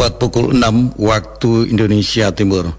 [0.00, 2.72] tepat pukul 6 waktu Indonesia Timur.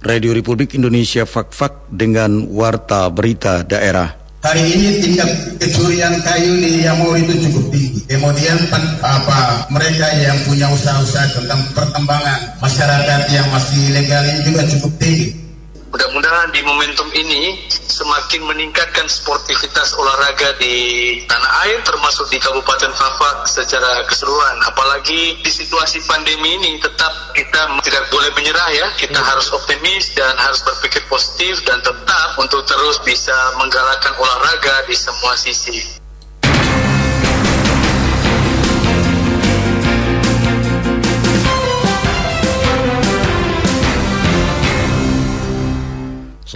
[0.00, 4.16] Radio Republik Indonesia Fak-Fak dengan Warta Berita Daerah.
[4.40, 5.28] Hari ini tingkat
[5.60, 8.00] kecurian kayu di Yamur itu cukup tinggi.
[8.08, 8.56] Kemudian
[9.04, 15.39] apa mereka yang punya usaha-usaha tentang perkembangan masyarakat yang masih legal ini juga cukup tinggi.
[15.90, 23.50] Mudah-mudahan di momentum ini semakin meningkatkan sportivitas olahraga di tanah air termasuk di Kabupaten Fafak
[23.50, 24.62] secara keseluruhan.
[24.70, 28.86] Apalagi di situasi pandemi ini tetap kita tidak boleh menyerah ya.
[29.02, 29.28] Kita hmm.
[29.34, 35.34] harus optimis dan harus berpikir positif dan tetap untuk terus bisa menggalakkan olahraga di semua
[35.34, 35.98] sisi.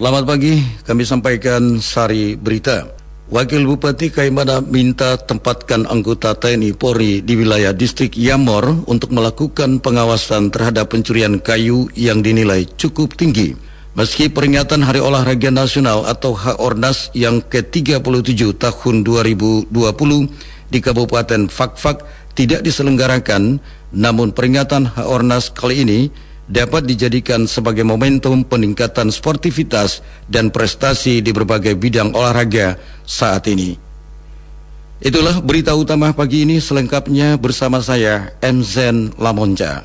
[0.05, 2.93] Selamat pagi, kami sampaikan sari berita.
[3.33, 10.53] Wakil Bupati Kaimana minta tempatkan anggota TNI Polri di wilayah distrik Yamor untuk melakukan pengawasan
[10.53, 13.57] terhadap pencurian kayu yang dinilai cukup tinggi.
[13.97, 19.73] Meski peringatan Hari Olahraga Nasional atau HORNAS yang ke-37 tahun 2020
[20.69, 22.05] di Kabupaten Fakfak
[22.37, 23.57] tidak diselenggarakan,
[23.97, 26.01] namun peringatan HORNAS kali ini
[26.45, 33.77] dapat dijadikan sebagai momentum peningkatan sportivitas dan prestasi di berbagai bidang olahraga saat ini.
[35.05, 39.85] Itulah berita utama pagi ini selengkapnya bersama saya Emzen Lamonca.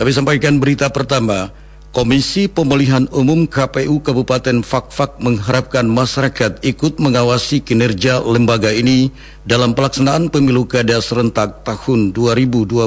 [0.00, 1.52] Kami sampaikan berita pertama.
[1.90, 9.10] Komisi Pemilihan Umum KPU Kabupaten Fakfak mengharapkan masyarakat ikut mengawasi kinerja lembaga ini
[9.42, 12.86] dalam pelaksanaan pemilu kada serentak tahun 2020.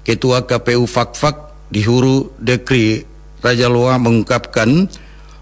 [0.00, 3.04] Ketua KPU Fakfak di Huru Dekri
[3.44, 4.88] Raja Loa mengungkapkan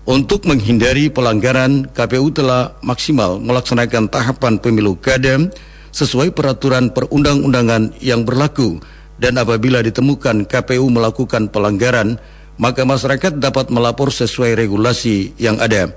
[0.02, 5.46] untuk menghindari pelanggaran KPU telah maksimal melaksanakan tahapan pemilu kada
[5.94, 8.82] sesuai peraturan perundang-undangan yang berlaku
[9.22, 12.18] dan apabila ditemukan KPU melakukan pelanggaran
[12.58, 15.94] maka masyarakat dapat melapor sesuai regulasi yang ada.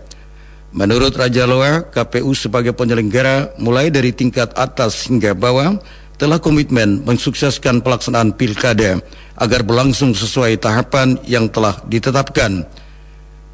[0.71, 5.75] Menurut Raja Loa, KPU sebagai penyelenggara mulai dari tingkat atas hingga bawah
[6.15, 9.03] telah komitmen mensukseskan pelaksanaan pilkada
[9.35, 12.63] agar berlangsung sesuai tahapan yang telah ditetapkan.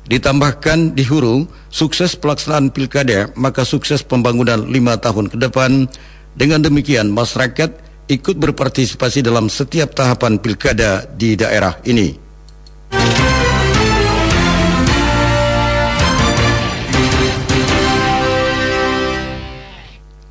[0.07, 5.89] Ditambahkan di huru, sukses pelaksanaan pilkada, maka sukses pembangunan lima tahun ke depan.
[6.37, 7.71] Dengan demikian, masyarakat
[8.07, 12.26] ikut berpartisipasi dalam setiap tahapan pilkada di daerah ini.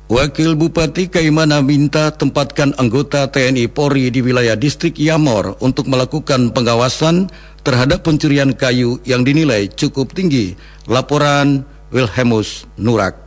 [0.07, 7.27] Wakil Bupati Kaimana minta tempatkan anggota TNI Polri di wilayah distrik Yamor untuk melakukan pengawasan
[7.61, 10.55] terhadap pencurian kayu yang dinilai cukup tinggi.
[10.87, 13.19] Laporan Wilhelmus Nurak.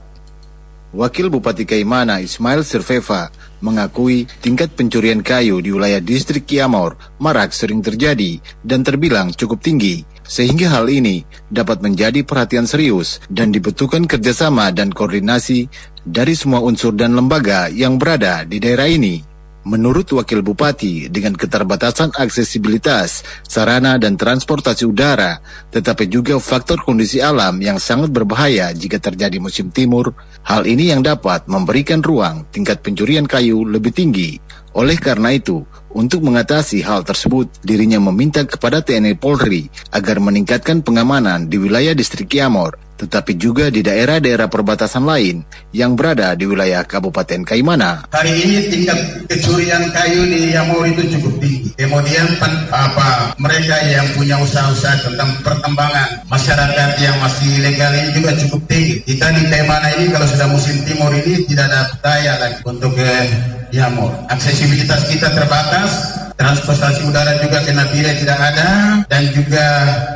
[0.97, 3.31] Wakil Bupati Kaimana Ismail Sirfeva
[3.61, 10.05] mengakui tingkat pencurian kayu di wilayah distrik Yamor marak sering terjadi dan terbilang cukup tinggi
[10.31, 15.67] sehingga hal ini dapat menjadi perhatian serius dan dibutuhkan kerjasama dan koordinasi
[16.07, 19.30] dari semua unsur dan lembaga yang berada di daerah ini.
[19.61, 27.61] Menurut Wakil Bupati, dengan keterbatasan aksesibilitas, sarana dan transportasi udara, tetapi juga faktor kondisi alam
[27.61, 30.17] yang sangat berbahaya jika terjadi musim timur,
[30.49, 34.41] hal ini yang dapat memberikan ruang tingkat pencurian kayu lebih tinggi.
[34.73, 35.61] Oleh karena itu,
[35.93, 42.33] untuk mengatasi hal tersebut, dirinya meminta kepada TNI Polri agar meningkatkan pengamanan di wilayah distrik
[42.33, 45.41] Yamor, tetapi juga di daerah-daerah perbatasan lain
[45.73, 48.05] yang berada di wilayah Kabupaten Kaimana.
[48.13, 51.60] Hari ini tingkat kecurian kayu di Yamor itu cukup tinggi.
[51.81, 52.37] Kemudian
[52.69, 59.01] apa mereka yang punya usaha-usaha tentang perkembangan masyarakat yang masih legal ini juga cukup tinggi.
[59.09, 63.33] Kita di Kaimana ini kalau sudah musim timur ini tidak ada daya lagi untuk eh,
[63.73, 64.13] Yamor.
[64.29, 68.71] Aksesibilitas kita terbatas, transportasi udara juga kena bila tidak ada,
[69.09, 69.67] dan juga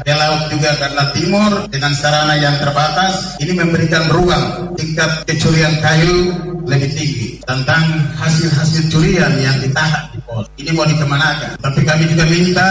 [0.04, 3.40] ke laut juga karena timur dengan sarana yang terbatas.
[3.40, 6.28] Ini memberikan ruang tingkat kecurian kayu
[6.68, 7.84] lebih tinggi tentang
[8.20, 10.13] hasil-hasil curian yang ditahan.
[10.58, 11.60] Ini mau dikemanakan.
[11.60, 12.70] Tapi kami juga minta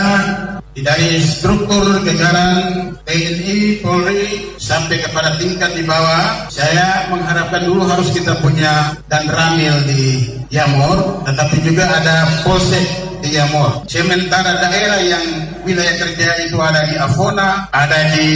[0.74, 8.34] dari struktur jajaran TNI, Polri sampai kepada tingkat di bawah, saya mengharapkan dulu harus kita
[8.42, 12.86] punya dan ramil di Yamor, tetapi juga ada polsek
[13.22, 13.86] di Yamor.
[13.86, 15.26] Sementara daerah yang
[15.62, 18.30] wilayah kerja itu ada di Afona, ada di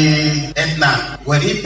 [0.53, 1.65] Etna, WRIP,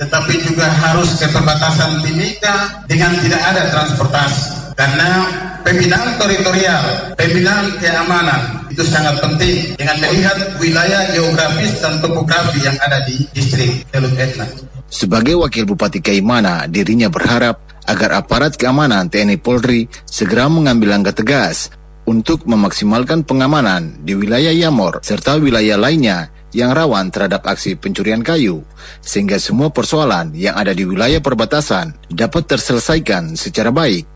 [0.00, 4.65] tetapi juga harus ke perbatasan Timika dengan tidak ada transportasi.
[4.76, 5.24] Karena
[5.64, 6.84] pembinaan teritorial,
[7.16, 13.88] pembinaan keamanan itu sangat penting dengan melihat wilayah geografis dan topografi yang ada di distrik
[13.88, 14.44] Teluk Etna.
[14.92, 21.72] Sebagai wakil Bupati Kaimana, dirinya berharap agar aparat keamanan TNI Polri segera mengambil langkah tegas
[22.04, 28.60] untuk memaksimalkan pengamanan di wilayah Yamor serta wilayah lainnya yang rawan terhadap aksi pencurian kayu,
[29.00, 34.15] sehingga semua persoalan yang ada di wilayah perbatasan dapat terselesaikan secara baik.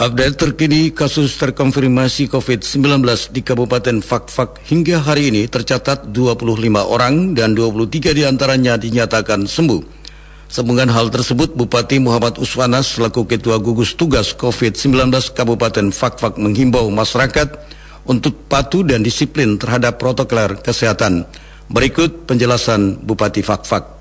[0.00, 3.04] Update terkini kasus terkonfirmasi COVID-19
[3.36, 6.56] di Kabupaten Fakfak hingga hari ini tercatat 25
[6.88, 10.00] orang dan 23 di antaranya dinyatakan sembuh.
[10.48, 17.60] Sambungan hal tersebut, Bupati Muhammad Uswanas selaku Ketua Gugus Tugas COVID-19 Kabupaten Fakfak menghimbau masyarakat
[18.08, 21.28] untuk patuh dan disiplin terhadap protokol kesehatan.
[21.70, 23.99] Berikut penjelasan Bupati Fakfak.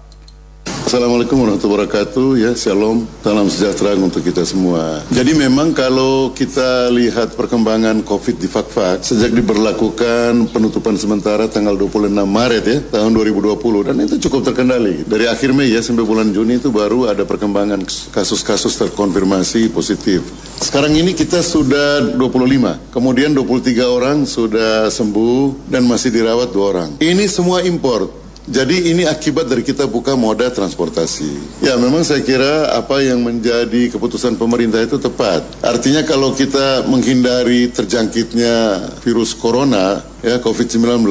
[0.90, 2.28] Assalamualaikum warahmatullahi wabarakatuh.
[2.42, 3.06] Ya Shalom.
[3.22, 5.06] Salam sejahtera untuk kita semua.
[5.14, 12.10] Jadi memang kalau kita lihat perkembangan COVID di Fakfak Sejak diberlakukan penutupan sementara tanggal 26
[12.10, 15.06] Maret ya Tahun 2020 Dan itu cukup terkendali.
[15.06, 20.26] Dari akhir Mei ya sampai bulan Juni itu baru ada perkembangan kasus-kasus terkonfirmasi positif.
[20.58, 26.90] Sekarang ini kita sudah 25 Kemudian 23 orang sudah sembuh Dan masih dirawat dua orang.
[26.98, 28.19] Ini semua import
[28.50, 31.62] jadi ini akibat dari kita buka moda transportasi.
[31.62, 35.46] Ya memang saya kira apa yang menjadi keputusan pemerintah itu tepat.
[35.62, 41.06] Artinya kalau kita menghindari terjangkitnya virus corona, ya COVID-19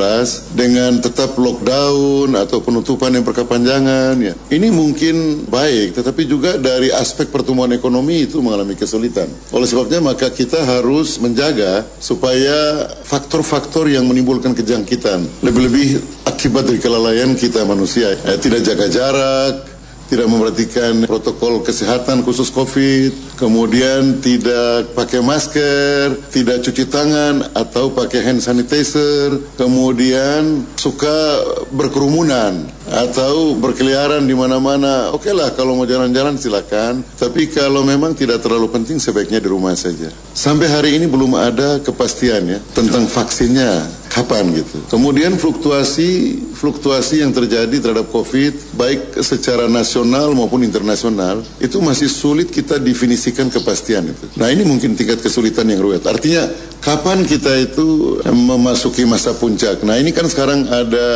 [0.52, 4.34] dengan tetap lockdown atau penutupan yang berkepanjangan ya.
[4.52, 9.28] Ini mungkin baik tetapi juga dari aspek pertumbuhan ekonomi itu mengalami kesulitan.
[9.52, 17.32] Oleh sebabnya maka kita harus menjaga supaya faktor-faktor yang menimbulkan kejangkitan lebih-lebih akibat dari kelalaian
[17.34, 18.14] kita manusia.
[18.26, 19.77] Eh, tidak jaga jarak,
[20.08, 28.24] tidak memperhatikan protokol kesehatan khusus COVID, kemudian tidak pakai masker, tidak cuci tangan atau pakai
[28.24, 35.12] hand sanitizer, kemudian suka berkerumunan atau berkeliaran di mana-mana.
[35.12, 39.76] Oke lah kalau mau jalan-jalan silakan, tapi kalau memang tidak terlalu penting sebaiknya di rumah
[39.76, 40.08] saja.
[40.32, 44.80] Sampai hari ini belum ada kepastian ya tentang vaksinnya kapan gitu.
[44.88, 52.50] Kemudian fluktuasi fluktuasi yang terjadi terhadap COVID baik secara nasional maupun internasional itu masih sulit
[52.50, 54.26] kita definisikan kepastian itu.
[54.40, 56.02] Nah ini mungkin tingkat kesulitan yang ruwet.
[56.08, 56.48] Artinya
[56.82, 59.84] kapan kita itu memasuki masa puncak.
[59.86, 61.08] Nah ini kan sekarang ada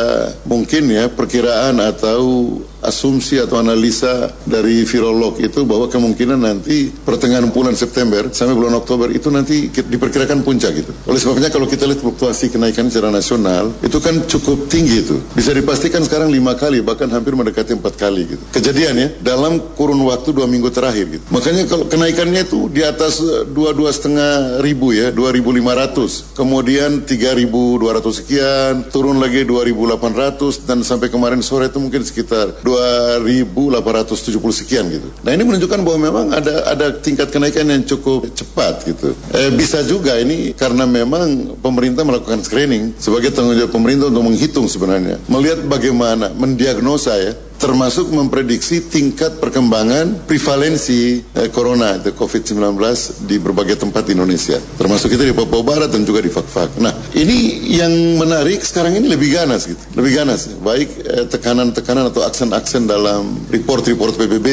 [0.47, 7.73] mungkin ya perkiraan atau asumsi atau analisa dari virolog itu bahwa kemungkinan nanti pertengahan bulan
[7.73, 10.91] September sampai bulan Oktober itu nanti diperkirakan puncak gitu.
[11.07, 15.17] Oleh sebabnya kalau kita lihat fluktuasi kenaikan secara nasional itu kan cukup tinggi itu.
[15.33, 18.43] Bisa dipastikan sekarang lima kali bahkan hampir mendekati empat kali gitu.
[18.53, 21.25] Kejadian ya dalam kurun waktu dua minggu terakhir gitu.
[21.31, 26.33] Makanya kalau kenaikannya itu di atas dua dua setengah ribu ya dua ribu lima ratus
[26.33, 31.39] kemudian tiga ribu dua ratus sekian turun lagi dua ribu delapan ratus dan sampai kemarin
[31.39, 35.09] sore itu mungkin sekitar 2.870 sekian gitu.
[35.21, 39.13] Nah ini menunjukkan bahwa memang ada ada tingkat kenaikan yang cukup cepat gitu.
[39.33, 44.65] Eh, bisa juga ini karena memang pemerintah melakukan screening sebagai tanggung jawab pemerintah untuk menghitung
[44.65, 52.59] sebenarnya, melihat bagaimana mendiagnosa ya termasuk memprediksi tingkat perkembangan prevalensi eh, corona atau COVID-19
[53.23, 54.57] di berbagai tempat di Indonesia.
[54.59, 56.81] Termasuk kita di Papua Barat dan juga di Fakfak.
[56.81, 59.79] Nah, ini yang menarik sekarang ini lebih ganas gitu.
[59.95, 60.49] Lebih ganas.
[60.59, 64.47] Baik eh, tekanan-tekanan atau aksen-aksen dalam report-report PBB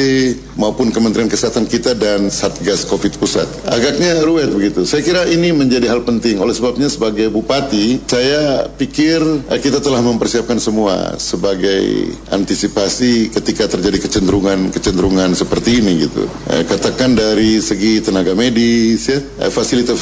[0.55, 3.47] maupun Kementerian Kesehatan kita dan Satgas COVID pusat.
[3.67, 4.85] Agaknya ruwet begitu.
[4.87, 6.39] Saya kira ini menjadi hal penting.
[6.39, 13.71] Oleh sebabnya sebagai bupati, saya pikir eh, kita telah mempersiapkan semua sebagai antisipasi pasti ketika
[13.71, 16.27] terjadi kecenderungan-kecenderungan seperti ini gitu.
[16.51, 19.95] Eh, katakan dari segi tenaga medis ya, eh, fasilitas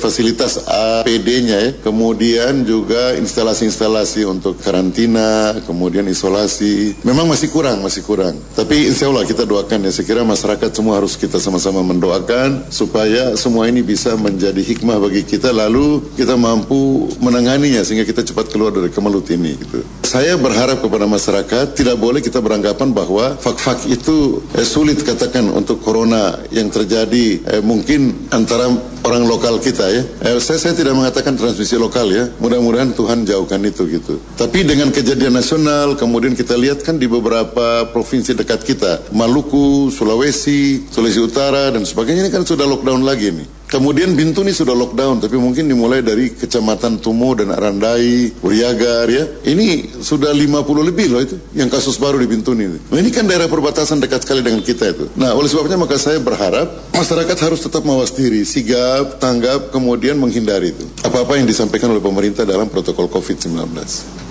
[0.00, 6.96] fasilitas APD-nya ya, kemudian juga instalasi-instalasi untuk karantina, kemudian isolasi.
[7.04, 8.40] Memang masih kurang, masih kurang.
[8.56, 13.36] Tapi insya Allah kita doakan ya, saya kira masyarakat semua harus kita sama-sama mendoakan supaya
[13.36, 18.72] semua ini bisa menjadi hikmah bagi kita lalu kita mampu menanganinya sehingga kita cepat keluar
[18.72, 19.84] dari kemelut ini gitu.
[20.08, 25.50] Saya berharap kepada masyarakat tidak boleh kita kita beranggapan bahwa fak-fak itu eh, sulit katakan
[25.50, 28.70] untuk corona yang terjadi eh, mungkin antara
[29.02, 30.02] orang lokal kita ya.
[30.30, 32.30] Eh, saya saya tidak mengatakan transmisi lokal ya.
[32.38, 34.22] Mudah-mudahan Tuhan jauhkan itu gitu.
[34.38, 40.86] Tapi dengan kejadian nasional kemudian kita lihat kan di beberapa provinsi dekat kita, Maluku, Sulawesi,
[40.86, 43.59] Sulawesi Utara dan sebagainya ini kan sudah lockdown lagi nih.
[43.70, 49.30] Kemudian Bintuni sudah lockdown, tapi mungkin dimulai dari kecamatan Tumo dan Arandai, Uriagar ya.
[49.46, 52.66] Ini sudah 50 lebih loh itu yang kasus baru di Bintuni.
[52.66, 55.06] Nah, ini kan daerah perbatasan dekat sekali dengan kita itu.
[55.14, 60.74] Nah, oleh sebabnya maka saya berharap masyarakat harus tetap mawas diri, sigap, tanggap, kemudian menghindari
[60.74, 60.90] itu.
[61.06, 63.54] Apa-apa yang disampaikan oleh pemerintah dalam protokol COVID-19.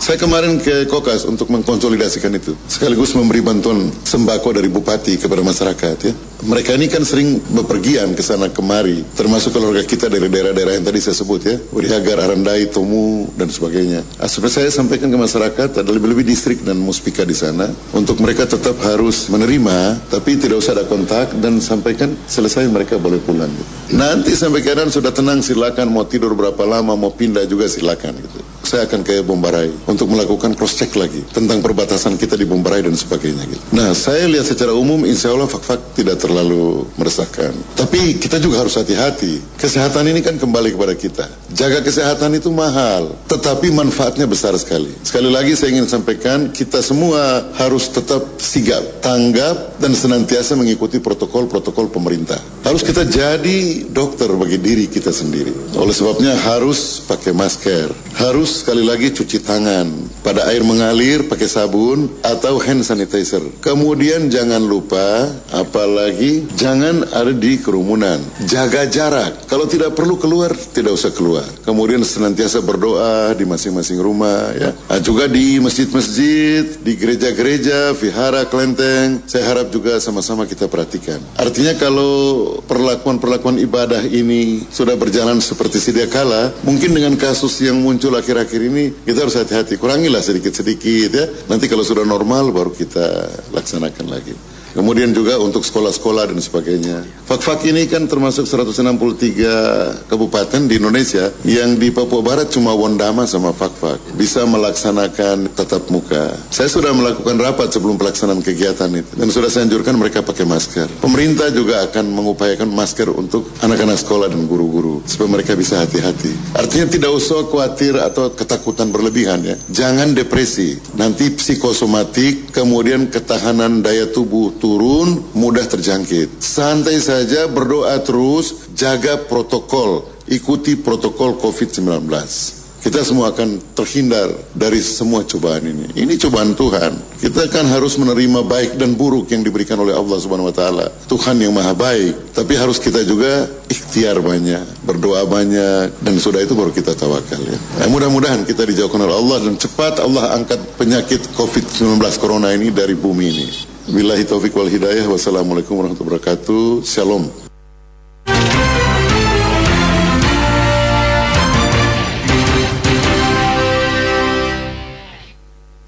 [0.03, 5.97] Saya kemarin ke Kokas untuk mengkonsolidasikan itu, sekaligus memberi bantuan sembako dari bupati kepada masyarakat
[6.03, 6.13] ya.
[6.39, 11.03] Mereka ini kan sering bepergian ke sana kemari, termasuk keluarga kita dari daerah-daerah yang tadi
[11.03, 14.07] saya sebut ya, Urihagar, Arandai, Tomu dan sebagainya.
[14.15, 18.47] Ah, seperti saya sampaikan ke masyarakat ada lebih-lebih distrik dan muspika di sana untuk mereka
[18.47, 23.51] tetap harus menerima, tapi tidak usah ada kontak dan sampaikan selesai mereka boleh pulang.
[23.51, 23.99] Gitu.
[23.99, 28.39] Nanti sampai keadaan sudah tenang silakan mau tidur berapa lama mau pindah juga silakan gitu.
[28.63, 32.93] Saya akan ke Bombarai untuk melakukan cross check lagi tentang perbatasan kita di Bombarai dan
[32.93, 33.43] sebagainya.
[33.49, 33.63] Gitu.
[33.73, 37.57] Nah saya lihat secara umum insya Allah fak-fak tidak terlalu meresahkan.
[37.73, 39.41] Tapi kita juga harus hati-hati.
[39.57, 41.25] Kesehatan ini kan kembali kepada kita.
[41.49, 44.93] Jaga kesehatan itu mahal, tetapi manfaatnya besar sekali.
[45.01, 51.89] Sekali lagi saya ingin sampaikan, kita semua harus tetap sigap, tanggap, dan senantiasa mengikuti protokol-protokol
[51.89, 52.37] pemerintah.
[52.61, 55.73] Harus kita jadi dokter bagi diri kita sendiri.
[55.73, 59.87] Oleh sebabnya harus pakai masker, harus sekali lagi cuci tangan,
[60.21, 63.41] pada air mengalir pakai sabun atau hand sanitizer.
[63.63, 66.18] Kemudian jangan lupa, apalagi
[66.53, 68.19] jangan ada di kerumunan.
[68.43, 69.47] Jaga jarak.
[69.47, 71.47] Kalau tidak perlu keluar, tidak usah keluar.
[71.63, 74.51] Kemudian senantiasa berdoa di masing-masing rumah.
[74.55, 74.75] Ya.
[74.75, 79.23] Nah, juga di masjid-masjid, di gereja-gereja, vihara, kelenteng.
[79.25, 81.23] Saya harap juga sama-sama kita perhatikan.
[81.39, 88.13] Artinya kalau perlakuan-perlakuan ibadah ini sudah berjalan seperti sedia kala, mungkin dengan kasus yang muncul
[88.13, 89.79] akhir-akhir ini kita harus hati-hati.
[89.79, 91.25] Kurangilah sedikit-sedikit ya.
[91.47, 93.07] Nanti kalau sudah normal baru kita
[93.55, 94.35] laksanakan lagi.
[94.73, 97.01] Kemudian juga untuk sekolah-sekolah dan sebagainya.
[97.25, 103.53] Fak-fak ini kan termasuk 163 kabupaten di Indonesia yang di Papua Barat cuma Wondama sama
[103.53, 106.37] Fak-fak bisa melaksanakan tatap muka.
[106.53, 110.87] Saya sudah melakukan rapat sebelum pelaksanaan kegiatan itu dan sudah saya anjurkan mereka pakai masker.
[111.01, 116.33] Pemerintah juga akan mengupayakan masker untuk anak-anak sekolah dan guru-guru supaya mereka bisa hati-hati.
[116.53, 119.55] Artinya tidak usah khawatir atau ketakutan berlebihan ya.
[119.69, 120.77] Jangan depresi.
[120.97, 126.43] Nanti psikosomatik, kemudian ketahanan daya tubuh turun, mudah terjangkit.
[126.43, 132.59] Santai saja, berdoa terus, jaga protokol, ikuti protokol COVID-19.
[132.79, 135.99] Kita semua akan terhindar dari semua cobaan ini.
[135.99, 137.19] Ini cobaan Tuhan.
[137.19, 140.87] Kita kan harus menerima baik dan buruk yang diberikan oleh Allah Subhanahu wa taala.
[141.11, 146.55] Tuhan yang Maha Baik, tapi harus kita juga ikhtiar banyak, berdoa banyak dan sudah itu
[146.55, 147.59] baru kita tawakal ya.
[147.83, 152.95] ya mudah-mudahan kita dijauhkan oleh Allah dan cepat Allah angkat penyakit COVID-19 corona ini dari
[152.95, 153.47] bumi ini.
[153.89, 155.09] Billahi taufik wal hidayah.
[155.09, 156.85] Wassalamualaikum warahmatullahi wabarakatuh.
[156.85, 157.25] Shalom.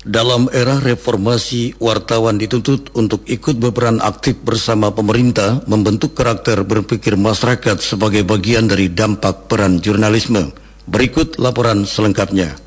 [0.01, 7.85] Dalam era reformasi, wartawan dituntut untuk ikut berperan aktif bersama pemerintah membentuk karakter berpikir masyarakat
[7.85, 10.49] sebagai bagian dari dampak peran jurnalisme.
[10.89, 12.57] Berikut laporan selengkapnya.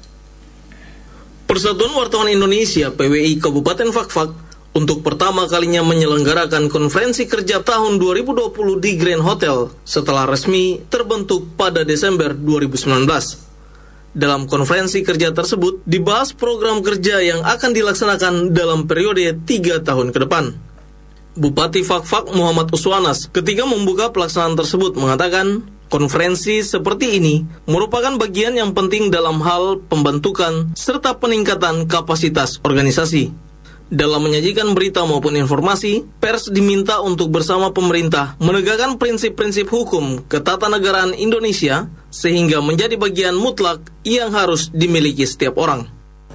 [1.51, 4.44] Persatuan Wartawan Indonesia PWI Kabupaten Fakfak
[4.75, 11.87] untuk pertama kalinya menyelenggarakan konferensi kerja tahun 2020 di Grand Hotel setelah resmi terbentuk pada
[11.87, 13.07] Desember 2019.
[14.15, 20.27] Dalam konferensi kerja tersebut dibahas program kerja yang akan dilaksanakan dalam periode tiga tahun ke
[20.27, 20.55] depan.
[21.35, 28.71] Bupati Fakfak Muhammad Uswanas ketika membuka pelaksanaan tersebut mengatakan konferensi seperti ini merupakan bagian yang
[28.71, 33.54] penting dalam hal pembentukan serta peningkatan kapasitas organisasi.
[33.95, 41.87] Dalam menyajikan berita maupun informasi, pers diminta untuk bersama pemerintah menegakkan prinsip-prinsip hukum ketatanegaraan Indonesia
[42.11, 45.94] sehingga menjadi bagian mutlak yang harus dimiliki setiap orang.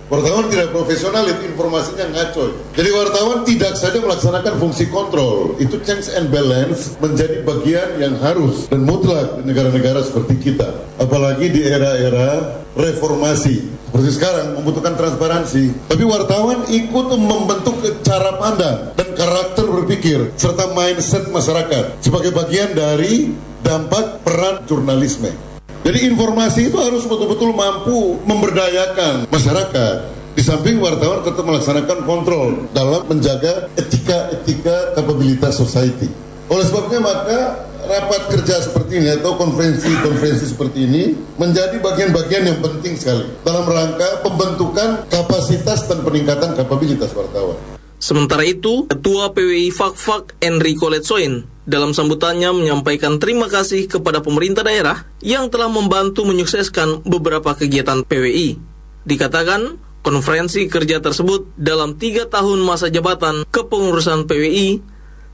[0.09, 2.73] Wartawan tidak profesional itu informasinya ngaco.
[2.73, 5.53] Jadi wartawan tidak saja melaksanakan fungsi kontrol.
[5.61, 10.81] Itu checks and balance menjadi bagian yang harus dan mutlak di negara-negara seperti kita.
[10.97, 15.77] Apalagi di era-era reformasi seperti sekarang membutuhkan transparansi.
[15.85, 23.33] Tapi wartawan ikut membentuk cara pandang dan karakter berpikir serta mindset masyarakat sebagai bagian dari
[23.61, 25.48] dampak peran jurnalisme.
[25.89, 33.09] Jadi informasi itu harus betul-betul mampu memberdayakan masyarakat Di samping wartawan tetap melaksanakan kontrol dalam
[33.09, 36.05] menjaga etika-etika kapabilitas society.
[36.45, 41.03] Oleh sebabnya maka rapat kerja seperti ini atau konferensi-konferensi seperti ini
[41.41, 47.57] menjadi bagian-bagian yang penting sekali dalam rangka pembentukan kapasitas dan peningkatan kapabilitas wartawan.
[47.99, 55.05] Sementara itu, Ketua PWI Fakfak Enrico Letsoin dalam sambutannya menyampaikan terima kasih kepada pemerintah daerah
[55.21, 58.57] yang telah membantu menyukseskan beberapa kegiatan PWI.
[59.05, 64.81] Dikatakan, konferensi kerja tersebut dalam tiga tahun masa jabatan kepengurusan PWI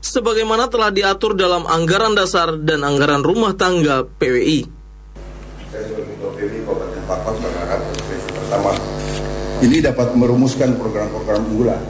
[0.04, 4.68] sebagaimana telah diatur dalam anggaran dasar dan anggaran rumah tangga PWI.
[9.56, 11.80] Ini dapat merumuskan program-program unggulan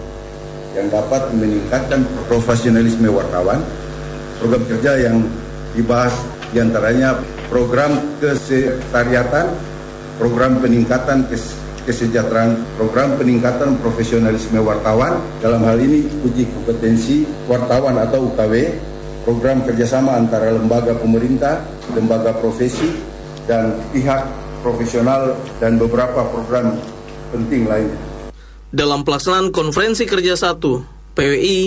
[0.79, 3.65] yang dapat meningkatkan profesionalisme wartawan,
[4.39, 5.17] program kerja yang
[5.77, 6.13] dibahas
[6.53, 7.19] di antaranya
[7.53, 9.47] program kesekretariatan,
[10.17, 11.55] program peningkatan kes
[11.87, 18.75] kesejahteraan, program peningkatan profesionalisme wartawan, dalam hal ini uji kompetensi wartawan atau UKW,
[19.23, 21.63] program kerjasama antara lembaga pemerintah,
[21.95, 22.91] lembaga profesi,
[23.47, 24.27] dan pihak
[24.67, 26.75] profesional, dan beberapa program
[27.31, 28.17] penting lainnya
[28.75, 30.61] dalam pelaksanaan konferensi kerja 1
[31.15, 31.61] PWI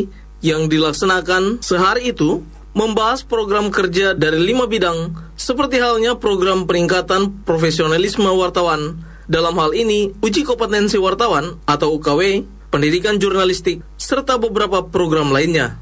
[0.44, 2.44] yang dilaksanakan sehari itu
[2.80, 10.16] membahas program kerja dari lima bidang seperti halnya program peningkatan profesionalisme wartawan dalam hal ini
[10.24, 15.76] uji kompetensi wartawan atau UKW, pendidikan jurnalistik, serta beberapa program lainnya.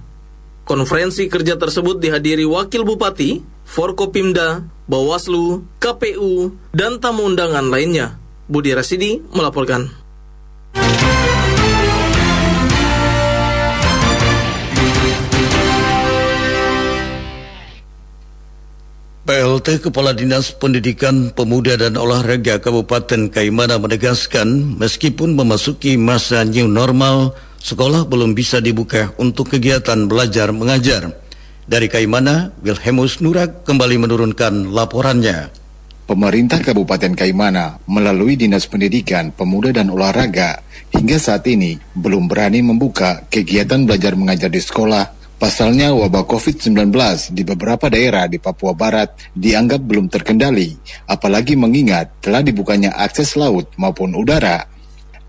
[0.66, 8.20] Konferensi kerja tersebut dihadiri Wakil Bupati, Forkopimda, Bawaslu, KPU, dan tamu undangan lainnya.
[8.50, 10.07] Budi Rasidi melaporkan.
[19.28, 27.36] PLT Kepala Dinas Pendidikan Pemuda dan Olahraga Kabupaten Kaimana menegaskan meskipun memasuki masa new normal,
[27.60, 31.12] sekolah belum bisa dibuka untuk kegiatan belajar mengajar.
[31.68, 35.52] Dari Kaimana, Wilhelmus Nurak kembali menurunkan laporannya.
[36.08, 40.64] Pemerintah Kabupaten Kaimana melalui Dinas Pendidikan, Pemuda dan Olahraga
[40.96, 46.89] hingga saat ini belum berani membuka kegiatan belajar mengajar di sekolah Pasalnya wabah COVID-19
[47.29, 50.74] di beberapa daerah di Papua Barat dianggap belum terkendali,
[51.06, 54.65] apalagi mengingat telah dibukanya akses laut maupun udara.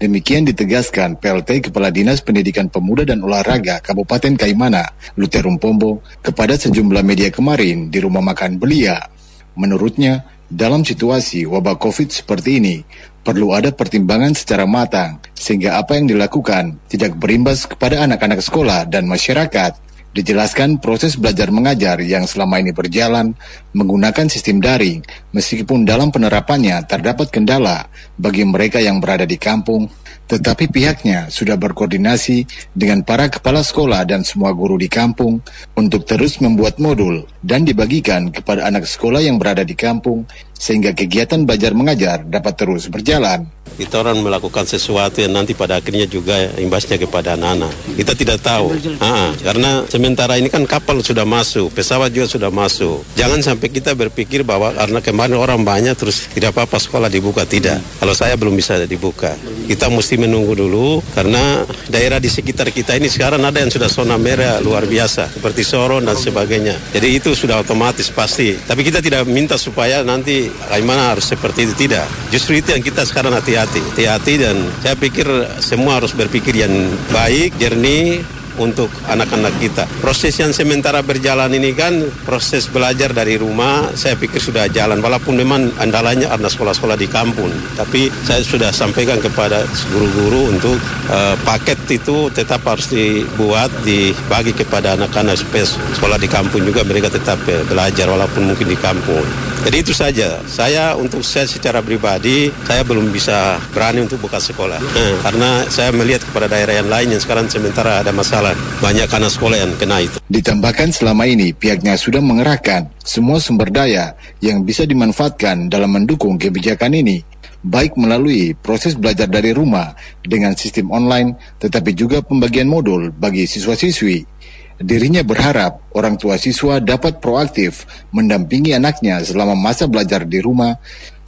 [0.00, 7.04] Demikian ditegaskan PLT Kepala Dinas Pendidikan Pemuda dan Olahraga Kabupaten Kaimana, Luterum Pombo, kepada sejumlah
[7.04, 9.12] media kemarin di rumah makan Belia.
[9.60, 12.80] Menurutnya, dalam situasi wabah COVID seperti ini,
[13.20, 19.04] perlu ada pertimbangan secara matang, sehingga apa yang dilakukan tidak berimbas kepada anak-anak sekolah dan
[19.04, 19.87] masyarakat.
[20.18, 23.38] Dijelaskan proses belajar mengajar yang selama ini berjalan
[23.70, 24.98] menggunakan sistem daring,
[25.30, 27.86] meskipun dalam penerapannya terdapat kendala
[28.18, 29.86] bagi mereka yang berada di kampung,
[30.26, 35.38] tetapi pihaknya sudah berkoordinasi dengan para kepala sekolah dan semua guru di kampung
[35.78, 40.26] untuk terus membuat modul dan dibagikan kepada anak sekolah yang berada di kampung
[40.58, 43.46] sehingga kegiatan belajar mengajar dapat terus berjalan.
[43.78, 47.70] Kita orang melakukan sesuatu yang nanti pada akhirnya juga imbasnya kepada anak-anak.
[47.94, 53.06] Kita tidak tahu, ah, karena sementara ini kan kapal sudah masuk, pesawat juga sudah masuk.
[53.14, 57.78] Jangan sampai kita berpikir bahwa karena kemarin orang banyak terus tidak apa-apa sekolah dibuka tidak.
[58.02, 59.38] Kalau saya belum bisa dibuka,
[59.70, 64.18] kita mesti menunggu dulu karena daerah di sekitar kita ini sekarang ada yang sudah zona
[64.18, 66.74] merah luar biasa seperti Soron dan sebagainya.
[66.90, 68.58] Jadi itu sudah otomatis pasti.
[68.58, 72.06] Tapi kita tidak minta supaya nanti Kaimana harus seperti itu tidak.
[72.32, 75.26] Justru itu yang kita sekarang hati-hati, hati-hati dan saya pikir
[75.62, 76.72] semua harus berpikir yang
[77.12, 78.22] baik, jernih,
[78.58, 79.86] untuk anak-anak kita.
[80.02, 81.94] Proses yang sementara berjalan ini kan
[82.26, 84.98] proses belajar dari rumah, saya pikir sudah jalan.
[84.98, 90.76] Walaupun memang andalanya ada sekolah-sekolah di kampung, tapi saya sudah sampaikan kepada guru-guru untuk
[91.08, 97.38] uh, paket itu tetap harus dibuat, dibagi kepada anak-anak sekolah di kampung juga mereka tetap
[97.46, 99.24] uh, belajar walaupun mungkin di kampung.
[99.66, 100.38] Jadi itu saja.
[100.46, 105.90] Saya untuk saya secara pribadi saya belum bisa berani untuk buka sekolah eh, karena saya
[105.94, 110.04] melihat kepada daerah yang lain yang sekarang sementara ada masalah banyak anak sekolah yang kena
[110.04, 110.16] itu.
[110.28, 116.94] Ditambahkan selama ini pihaknya sudah mengerahkan semua sumber daya yang bisa dimanfaatkan dalam mendukung kebijakan
[116.94, 117.24] ini
[117.64, 119.92] baik melalui proses belajar dari rumah
[120.22, 124.37] dengan sistem online, tetapi juga pembagian modul bagi siswa-siswi
[124.78, 127.82] Dirinya berharap orang tua siswa dapat proaktif
[128.14, 130.78] mendampingi anaknya selama masa belajar di rumah.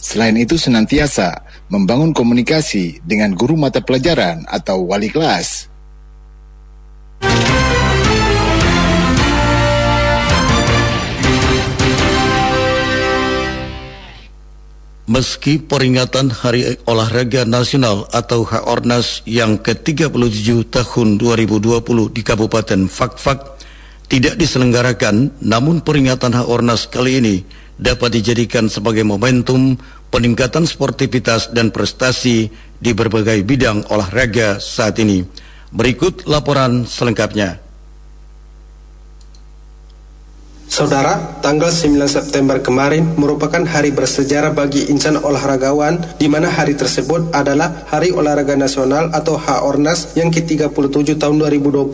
[0.01, 5.69] Selain itu senantiasa membangun komunikasi dengan guru mata pelajaran atau wali kelas.
[15.11, 23.59] Meski peringatan Hari Olahraga Nasional atau HORNAS yang ke-37 tahun 2020 di Kabupaten Fakfak
[24.07, 27.43] tidak diselenggarakan, namun peringatan HORNAS kali ini
[27.75, 29.75] dapat dijadikan sebagai momentum
[30.15, 32.47] peningkatan sportivitas dan prestasi
[32.79, 35.27] di berbagai bidang olahraga saat ini.
[35.75, 37.70] Berikut laporan selengkapnya.
[40.81, 47.37] Saudara, tanggal 9 September kemarin merupakan hari bersejarah bagi insan olahragawan di mana hari tersebut
[47.37, 51.85] adalah Hari Olahraga Nasional atau HORNAS yang ke-37 tahun 2020.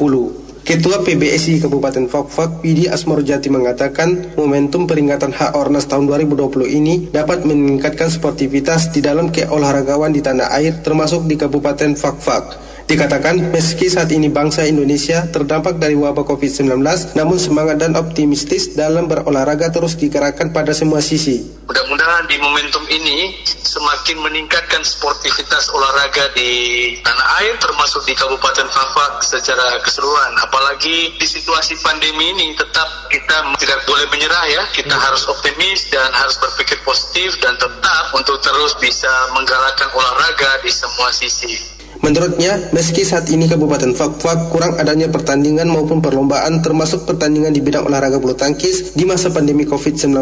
[0.62, 8.07] Ketua PBSI Kabupaten Fakfak, Pidi Asmorjati mengatakan momentum peringatan HORNAS tahun 2020 ini dapat meningkatkan
[8.07, 12.65] sportivitas di dalam keolahragawan di tanah air termasuk di Kabupaten Fakfak.
[12.87, 19.11] Dikatakan meski saat ini bangsa Indonesia terdampak dari wabah COVID-19, namun semangat dan optimistis dalam
[19.11, 21.42] berolahraga terus digerakkan pada semua sisi.
[21.66, 29.18] Mudah-mudahan di momentum ini semakin meningkatkan sportivitas olahraga di tanah air termasuk di Kabupaten Fafak
[29.18, 30.38] secara keseluruhan.
[30.46, 34.62] Apalagi di situasi pandemi ini tetap kita tidak boleh menyerah ya.
[34.70, 35.05] Kita hmm.
[35.11, 41.11] harus optimis dan harus berpikir positif dan tetap untuk terus bisa menggalakkan olahraga di semua
[41.11, 41.76] sisi.
[42.07, 47.83] Menurutnya, meski saat ini Kabupaten Fakfak kurang adanya pertandingan maupun perlombaan termasuk pertandingan di bidang
[47.83, 50.14] olahraga bulu tangkis di masa pandemi COVID-19,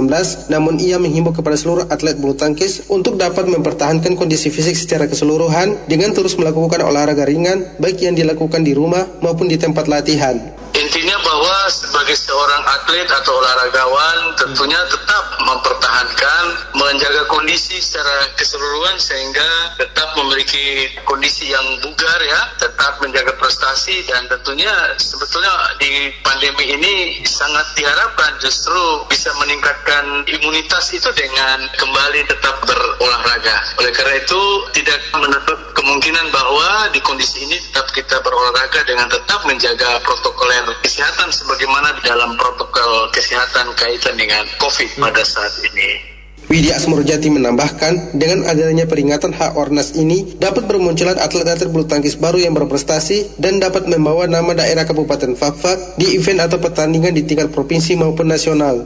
[0.48, 5.76] namun ia menghimbau kepada seluruh atlet bulu tangkis untuk dapat mempertahankan kondisi fisik secara keseluruhan
[5.84, 10.63] dengan terus melakukan olahraga ringan baik yang dilakukan di rumah maupun di tempat latihan.
[10.94, 19.74] Intinya bahwa sebagai seorang atlet atau olahragawan tentunya tetap mempertahankan, menjaga kondisi secara keseluruhan sehingga
[19.74, 25.50] tetap memiliki kondisi yang bugar ya, tetap menjaga prestasi dan tentunya sebetulnya
[25.82, 33.82] di pandemi ini sangat diharapkan justru bisa meningkatkan imunitas itu dengan kembali tetap berolahraga.
[33.82, 34.42] Oleh karena itu
[34.78, 41.28] tidak menutup kemungkinan bahwa di kondisi ini tetap kita berolahraga dengan tetap menjaga protokoler kesehatan
[41.28, 46.13] sebagaimana di dalam protokol kesehatan kaitan dengan COVID pada saat ini.
[46.44, 52.36] Widya Asmurjati menambahkan, dengan adanya peringatan hak Ornas ini dapat bermunculan atlet-atlet bulu tangkis baru
[52.36, 57.48] yang berprestasi dan dapat membawa nama daerah Kabupaten Fakfak di event atau pertandingan di tingkat
[57.48, 58.84] provinsi maupun nasional.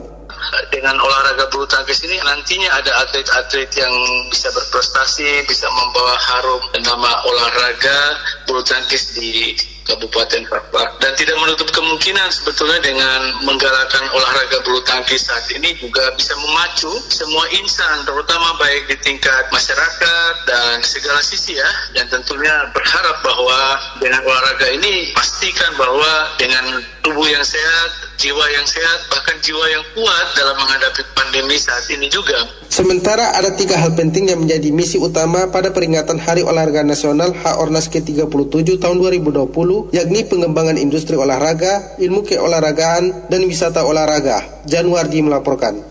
[0.70, 3.94] Dengan olahraga bulu tangkis ini nantinya ada atlet-atlet yang
[4.30, 7.98] bisa berprestasi, bisa membawa harum nama olahraga
[8.46, 9.58] bulu tangkis di
[9.88, 16.12] Kabupaten Papua dan tidak menutup kemungkinan sebetulnya dengan menggalakkan olahraga bulu tangkis saat ini juga
[16.12, 21.70] bisa memacu semua insan terutama baik di tingkat masyarakat dan segala sisi ya.
[21.96, 23.60] Dan tentunya berharap bahwa
[23.96, 29.84] dengan olahraga ini pastikan bahwa dengan tubuh yang sehat jiwa yang sehat, bahkan jiwa yang
[29.94, 32.34] kuat dalam menghadapi pandemi saat ini juga.
[32.68, 37.88] Sementara ada tiga hal penting yang menjadi misi utama pada peringatan Hari Olahraga Nasional HORNAS
[37.88, 44.66] ke-37 tahun 2020, yakni pengembangan industri olahraga, ilmu keolahragaan, dan wisata olahraga.
[44.68, 45.87] Januardi melaporkan.